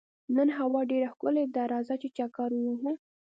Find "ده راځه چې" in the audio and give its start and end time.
1.55-2.07